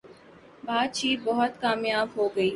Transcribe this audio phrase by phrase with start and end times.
[0.65, 2.49] باتچیت بہت کامیاب ہو گی